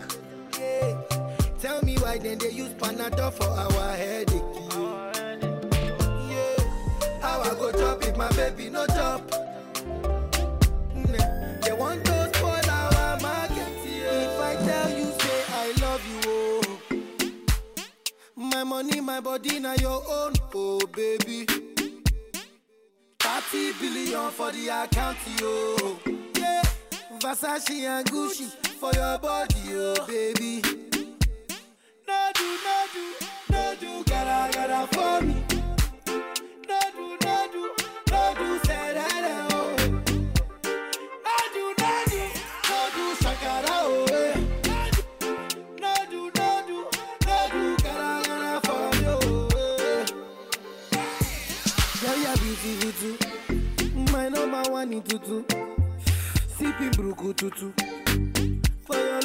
Yeah. 0.60 1.00
Tell 1.58 1.80
me 1.82 1.96
why 2.02 2.18
then 2.18 2.36
they 2.36 2.50
use 2.50 2.68
Panadol 2.74 3.32
for 3.32 3.44
our 3.48 3.96
headache. 3.96 4.42
Yeah. 6.28 6.56
How 7.22 7.40
I 7.40 7.54
go 7.54 7.72
chop 7.72 8.04
if 8.04 8.14
my 8.14 8.28
baby 8.32 8.68
no 8.68 8.84
chop? 8.88 9.22
Mm, 10.94 11.62
They 11.64 11.72
want 11.72 12.04
to 12.04 12.30
spoil 12.34 12.70
our 12.70 13.18
market. 13.20 13.72
Yeah. 13.86 14.26
If 14.26 14.38
I 14.38 14.54
tell 14.66 14.90
you 14.98 15.12
say 15.18 15.44
I 15.48 15.72
love 15.80 16.04
you, 16.10 16.20
oh. 16.26 16.62
My 18.36 18.64
money, 18.64 19.00
my 19.00 19.20
body, 19.20 19.60
now 19.60 19.76
your 19.76 20.02
own, 20.10 20.34
oh 20.54 20.86
baby. 20.94 21.46
30 23.20 23.72
billion 23.80 24.30
for 24.30 24.52
the 24.52 24.68
account, 24.68 25.16
yo. 25.40 25.96
Yeah. 26.36 26.62
Versace 27.22 27.70
and 27.88 28.06
Gucci 28.10 28.67
for 28.78 28.92
your 28.94 29.18
body, 29.18 29.56
oh 29.72 30.06
baby. 30.06 30.62
No 32.06 32.30
do, 32.34 32.58
no 32.64 32.76
do, 32.94 33.04
no 33.50 33.74
gotta, 34.04 34.86
for 34.92 35.20
me. 35.26 35.34
No 36.68 36.80
do, 36.94 37.16
no 37.24 37.48
do, 37.52 37.62
no 38.12 38.34
do, 38.38 38.58
say 38.66 38.92
that, 38.94 39.48
oh. 39.52 39.76
No 41.26 41.36
do, 41.54 41.64
no 41.80 41.92
do, 42.08 42.22
no 42.68 42.78
oh. 43.68 44.06
eh. 44.12 44.36
No 45.80 45.94
do, 46.08 46.20
no 46.36 46.48
do, 46.68 47.76
gotta, 47.82 48.60
for 48.64 48.86
me, 48.96 49.06
oh. 49.08 49.48
eh. 49.56 50.06
Girl, 52.00 52.16
you're 52.22 52.36
beautiful 52.36 52.92
too. 53.00 54.12
My 54.12 54.28
number 54.28 54.62
one 54.70 54.92
in 54.92 55.02
tutu. 55.02 55.42
Sipping 56.56 56.90
bruku 56.90 57.34
tutu. 57.36 57.87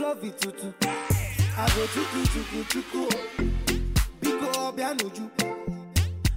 Love 0.04 0.22
it 0.26 0.38
tutu. 0.38 0.74
I 0.84 1.66
go 1.76 1.88
chuku 1.94 2.20
chuku 2.34 2.64
chuku. 2.72 3.04
Biko 4.20 4.48
obianuju. 4.68 5.30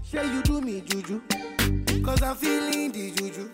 Say 0.04 0.24
you 0.32 0.40
do 0.42 0.60
me 0.60 0.80
juju. 0.82 1.20
Cause 2.04 2.22
I'm 2.22 2.36
feeling 2.36 2.92
the 2.92 3.10
juju. 3.10 3.50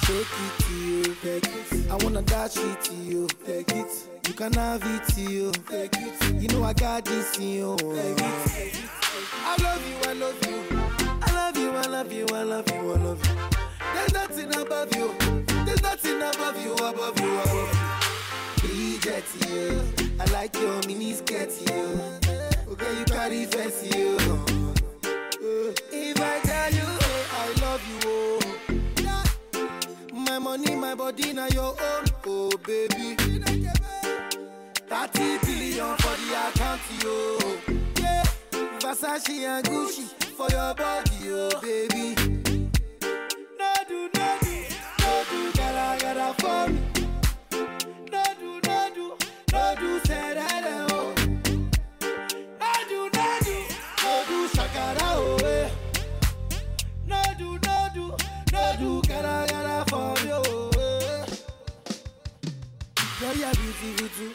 Shake 0.00 0.34
it 0.44 0.64
to 0.64 0.72
you, 0.72 1.14
take 1.22 1.44
it. 1.44 1.90
I 1.90 1.96
wanna 2.02 2.22
dash 2.22 2.56
it 2.56 2.80
to 2.84 2.94
you, 2.94 3.28
take 3.44 3.70
it. 3.72 4.08
You 4.26 4.32
can 4.32 4.54
have 4.54 4.82
it 4.82 5.06
to 5.12 5.20
you, 5.20 5.52
take 5.68 5.94
it. 5.98 6.40
You 6.40 6.48
know 6.48 6.64
I 6.64 6.72
got 6.72 7.04
this 7.04 7.36
in 7.36 7.48
you, 7.50 7.76
take 7.76 8.18
it. 8.18 8.80
I 9.44 9.56
love 9.62 9.86
you, 9.86 10.10
I 10.10 10.12
love 10.14 10.46
you. 10.46 10.78
I 11.20 11.32
love 11.34 11.56
you, 11.58 11.70
I 11.72 11.86
love 11.86 12.10
you, 12.10 12.26
I 12.32 12.42
love 12.44 12.70
you, 12.70 12.92
I 12.94 12.96
love 12.96 13.26
you. 13.26 13.34
There's 13.92 14.14
nothing 14.14 14.56
above 14.56 14.96
you. 14.96 15.14
There's 15.66 15.82
nothing 15.82 16.16
above 16.16 16.64
you, 16.64 16.72
above 16.72 17.20
you, 17.20 17.40
above 17.40 17.74
you. 17.74 17.97
Bridget, 19.08 19.24
you. 19.48 19.80
I 20.20 20.24
like 20.32 20.54
your 20.60 20.76
mini 20.86 21.14
skirt, 21.14 21.50
you. 21.66 21.98
Okay, 22.70 22.98
you 22.98 23.04
carry 23.06 23.46
fancy, 23.46 23.88
you. 23.98 24.18
If 25.90 26.20
I 26.20 26.38
tell 26.40 26.70
you, 26.72 26.84
hey, 26.84 27.24
I 27.32 27.52
love 27.62 27.82
you, 27.88 27.98
oh. 28.04 28.40
My 30.12 30.38
money, 30.38 30.74
my 30.74 30.94
body, 30.94 31.32
now 31.32 31.46
your 31.48 31.74
own, 31.80 32.04
oh 32.26 32.50
baby. 32.66 33.14
30 33.16 33.38
billion 35.38 35.96
for 35.96 36.16
the 36.20 36.34
account, 36.48 36.80
yo. 37.02 37.38
Yeah. 38.02 38.24
Versace 38.80 39.46
and 39.46 39.64
Gucci 39.66 40.04
for 40.36 40.48
your 40.50 40.74
body, 40.74 41.30
oh 41.30 41.60
baby. 41.62 42.14
No 43.58 43.72
do, 43.88 44.10
no 44.14 44.38
do, 44.42 44.54
no 45.00 45.10
do, 45.30 45.40
gotta, 45.52 45.98
gotta 46.04 46.34
for 46.42 46.68
me. 46.72 46.97
You're 63.38 63.52
beautiful 63.52 64.08
too. 64.18 64.32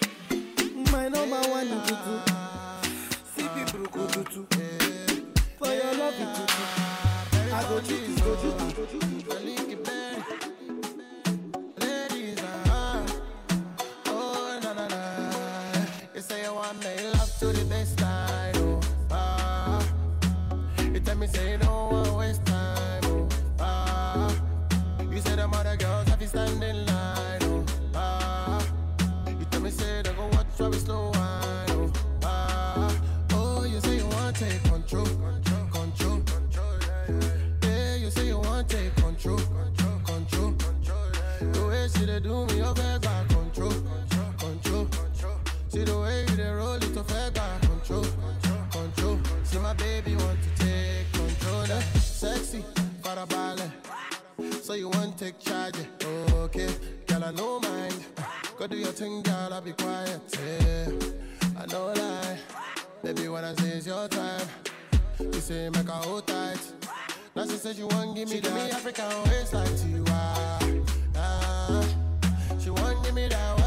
My 0.94 1.10
number 1.10 1.36
one 1.50 1.68
tutu. 1.84 2.16
Sipping 3.36 3.66
bruku 3.66 4.08
tutu. 4.14 4.46
For 5.58 5.68
your 5.68 5.94
love 6.00 6.14
it 6.24 6.30
tutu. 6.36 6.64
I 7.52 7.64
go 7.68 7.80
chuku, 7.82 8.14
go 8.24 8.34
chuku, 8.38 9.23
listen, 59.04 59.22
girl, 59.22 59.54
I'll 59.54 59.62
be 59.62 59.74
quiet. 59.74 60.22
Yeah, 60.34 60.90
I 61.60 61.66
know 61.68 61.94
lie. 61.94 62.38
Baby, 63.04 63.28
when 63.28 63.44
I 63.44 63.54
say 63.56 63.70
it's 63.70 63.88
your 63.88 64.08
time, 64.08 64.48
you 65.20 65.34
say 65.34 65.70
make 65.70 65.88
her 65.88 65.92
hold 65.92 66.26
tight. 66.28 66.60
Now 67.36 67.44
she 67.44 67.58
said 67.58 67.76
she 67.76 67.84
won't 67.84 68.16
give 68.16 68.30
me 68.30 68.36
she 68.36 68.42
that. 68.42 68.50
Give 68.50 68.66
me 68.66 68.72
African 68.72 69.32
waist 69.32 69.54
like 69.54 69.70
you 69.88 70.06
are. 70.10 70.60
Ah, 71.16 71.86
she 72.60 72.70
won't 72.70 73.04
give 73.04 73.14
me 73.14 73.28
that. 73.28 73.63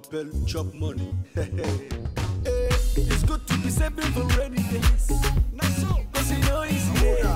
m'appelle 0.00 0.30
Chop 0.46 0.72
Money. 0.74 1.14
it's 1.36 3.22
good 3.24 3.46
to 3.46 3.58
be 3.58 3.70
saving 3.70 4.04
for 4.12 4.24
rainy 4.38 4.62
days. 4.64 5.12
Cause 6.12 6.32
you 6.32 6.38
know 6.48 6.62
it's 6.62 7.00
here. 7.00 7.34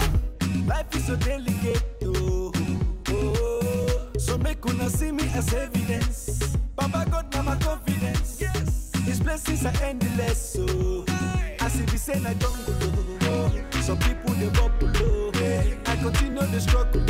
Life 0.66 0.94
is 0.94 1.06
so 1.06 1.16
delicate. 1.16 1.82
Oh, 2.04 2.52
oh. 3.08 4.18
So 4.18 4.38
make 4.38 4.64
una 4.66 4.88
see 4.88 5.12
me 5.12 5.24
as 5.34 5.52
evidence. 5.52 6.56
Papa 6.76 7.06
God, 7.10 7.34
mama 7.34 7.58
confidence. 7.60 8.40
Yes. 8.40 8.92
His 9.04 9.20
blessings 9.20 9.64
are 9.66 9.82
endless. 9.82 10.52
So 10.52 11.04
hey. 11.06 11.56
as 11.60 11.80
if 11.80 11.90
he 11.90 11.98
said 11.98 12.24
I 12.24 12.34
don't 12.34 12.66
go. 12.66 12.72
Oh. 13.22 13.80
Some 13.80 13.98
people 13.98 14.32
they 14.34 14.48
bubble. 14.48 15.32
Hey. 15.32 15.78
I 15.86 15.96
continue 15.96 16.46
the 16.46 16.60
struggle. 16.60 17.03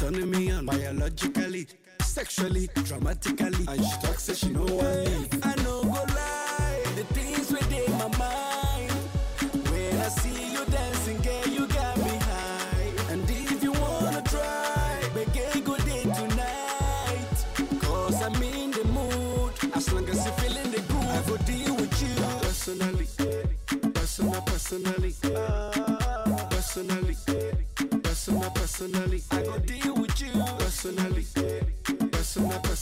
turning 0.00 0.30
me 0.30 0.50
biologically, 0.62 1.66
sexually, 2.00 2.70
dramatically. 2.84 3.66
And 3.68 3.84
she 3.84 3.96
talks, 4.00 4.22
so 4.22 4.32
she 4.32 4.48
know 4.48 4.64
I 4.64 5.04
mean. 5.04 5.28
I 5.42 5.54
know 5.56 5.82
go 5.82 5.90
lie, 5.90 6.82
the 6.96 7.04
things 7.12 7.52
within 7.52 7.92
my 7.98 8.08
mind. 8.16 8.49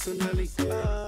personalizada. 0.08 1.07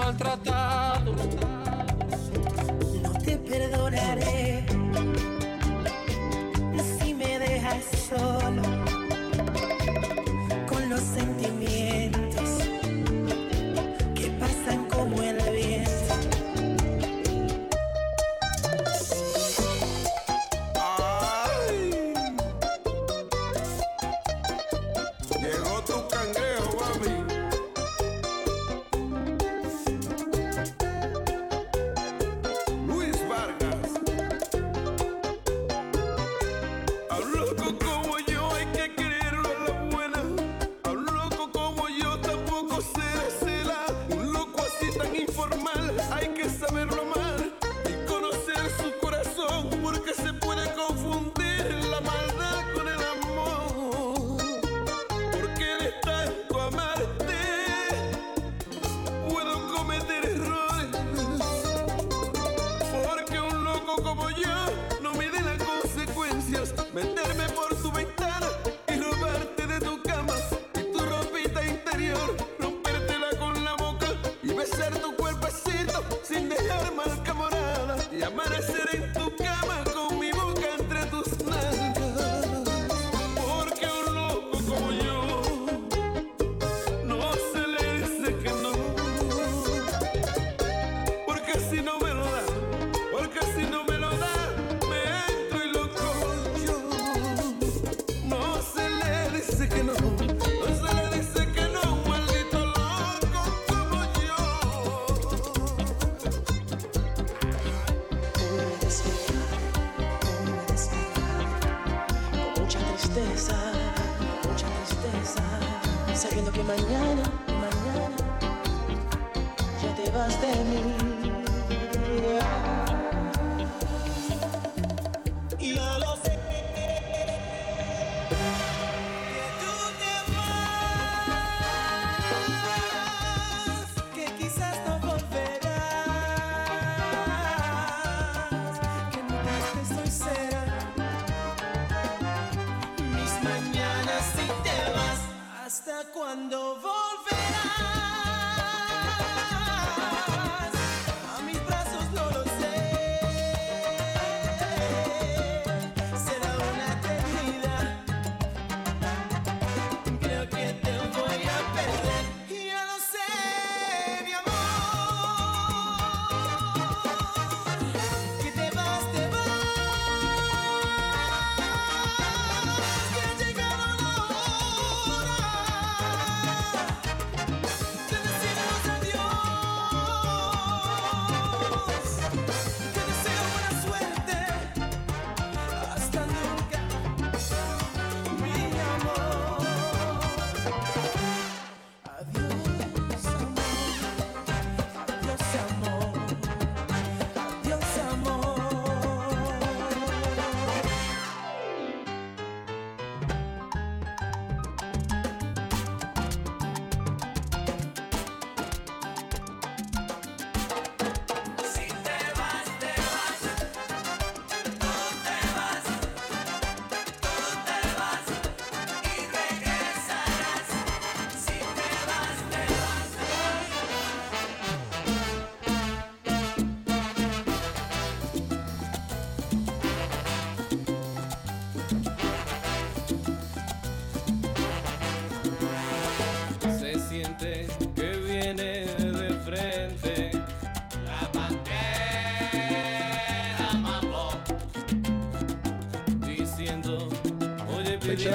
maltratar. 0.00 0.59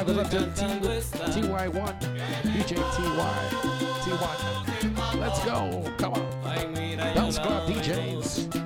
goes 0.06 0.18
up 0.18 0.30
T- 0.30 0.38
TY1, 0.38 2.00
DJ 2.44 2.76
TY, 2.76 3.36
T1. 4.04 5.20
Let's 5.20 5.44
go, 5.46 5.92
come 5.98 6.14
on. 6.14 7.14
Bounce 7.16 7.40
Club 7.40 7.68
DJs. 7.70 8.65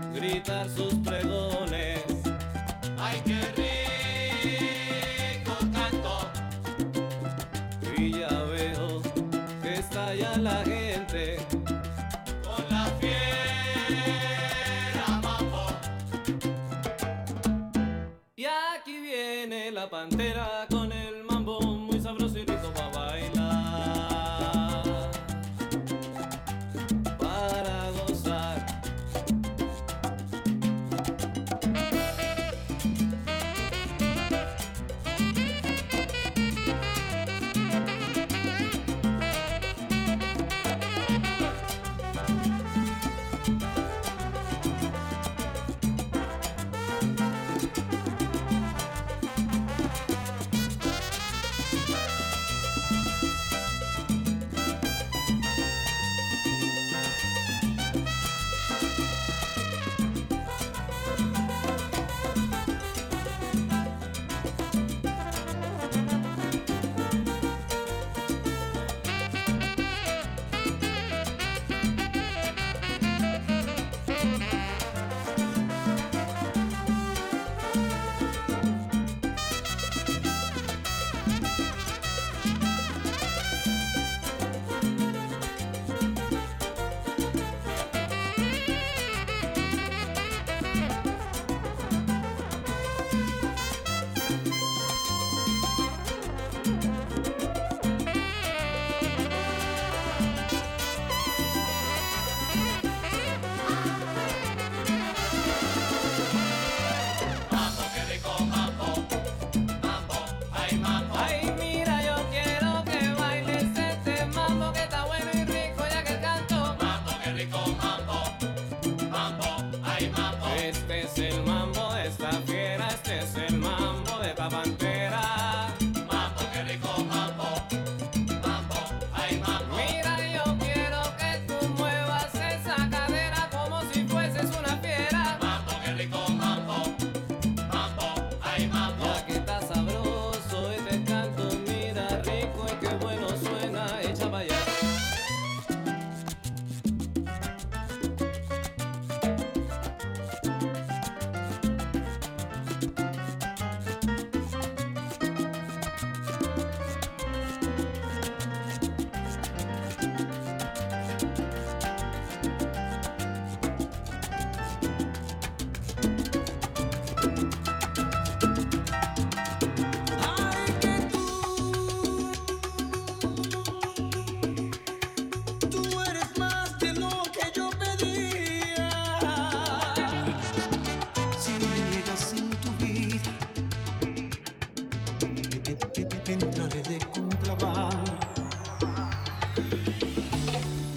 entraré 185.71 186.81
de. 186.83 186.99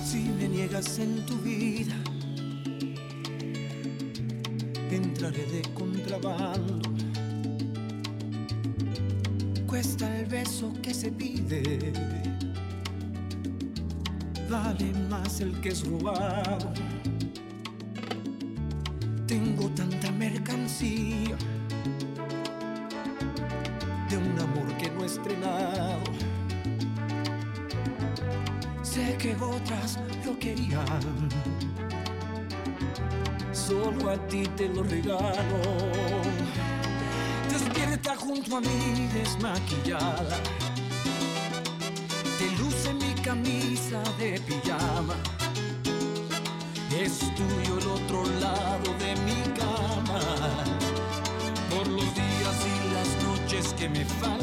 Si 0.04 0.18
me 0.18 0.48
niegas 0.48 0.98
en 0.98 1.26
tu 1.26 1.36
vida, 1.38 1.94
entraré 4.90 5.44
de 5.46 5.62
contrabando. 5.74 6.90
Cuesta 9.66 10.18
el 10.18 10.26
beso 10.26 10.72
que 10.82 10.94
se 10.94 11.10
pide, 11.10 11.92
vale 14.50 14.92
más 15.08 15.40
el 15.40 15.58
que 15.60 15.70
es 15.70 15.86
robado 15.86 16.72
regalo. 34.93 35.60
Despierta 37.51 38.14
junto 38.16 38.56
a 38.56 38.60
mí 38.60 39.09
desmaquillada. 39.14 40.36
Te 42.39 42.47
luce 42.60 42.93
mi 42.94 43.12
camisa 43.23 44.01
de 44.19 44.40
pijama. 44.40 45.16
Es 47.05 47.19
tuyo 47.39 47.78
el 47.78 47.86
otro 47.98 48.20
lado 48.44 48.89
de 49.02 49.10
mi 49.27 49.40
cama. 49.60 50.20
Por 51.70 51.86
los 51.89 52.09
días 52.14 52.56
y 52.73 52.77
las 52.97 53.10
noches 53.28 53.74
que 53.78 53.89
me 53.89 54.05
faltan 54.05 54.41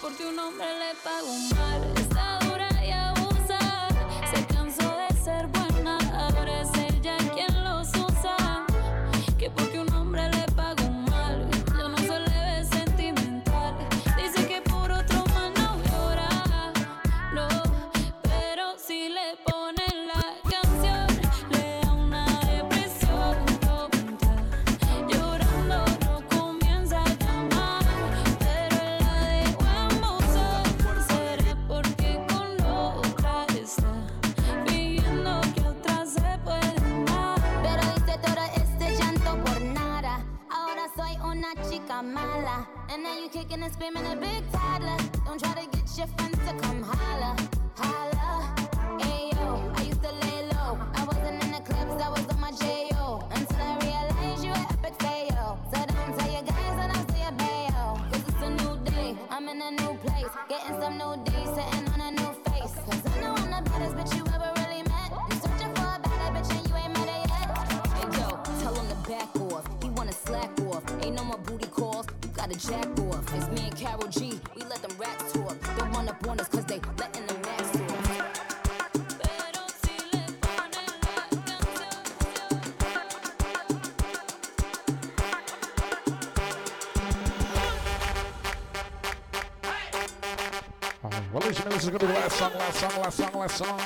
porque 0.00 0.24
un 0.26 0.38
hombre 0.38 0.66
le 0.78 0.94
pagó 1.02 1.32
mal. 1.54 1.59
He 69.82 69.88
wanna 69.90 70.12
slack 70.12 70.50
off. 70.68 70.82
Ain't 71.02 71.16
no 71.16 71.24
more 71.24 71.38
booty 71.38 71.66
calls. 71.66 72.06
You 72.22 72.28
gotta 72.34 72.54
jack 72.54 72.86
off. 73.00 73.34
It's 73.34 73.48
me 73.48 73.68
and 73.68 73.76
Karol 73.76 74.08
G. 74.08 74.29
song, 92.40 92.54
last 92.54 92.80
song, 92.80 93.02
last 93.02 93.16
song, 93.18 93.32
last 93.34 93.56
song. 93.58 93.80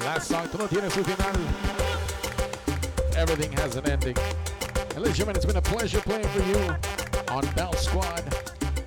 Last 0.00 0.26
song, 0.26 0.48
tú 0.48 0.58
no 0.58 0.66
tienes 0.66 0.92
su 0.92 1.04
final. 1.04 1.40
Everything 3.16 3.52
has 3.52 3.76
an 3.76 3.88
ending. 3.88 4.16
And 4.96 4.98
ladies 4.98 5.06
and 5.06 5.14
gentlemen, 5.14 5.36
it's 5.36 5.46
been 5.46 5.56
a 5.56 5.62
pleasure 5.62 6.00
playing 6.00 6.26
for 6.26 6.42
you 6.42 6.74
on 7.28 7.46
Bell 7.54 7.72
Squad. 7.74 8.24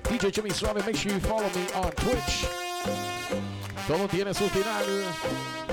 DJ 0.04 0.30
Jimmy 0.30 0.50
Suave, 0.50 0.84
make 0.84 0.96
sure 0.96 1.10
you 1.10 1.20
follow 1.20 1.48
me 1.54 1.72
on 1.74 1.90
Twitch. 1.92 2.46
Todo 3.86 4.06
tiene 4.08 4.34
su 4.34 4.46
final. 4.48 5.67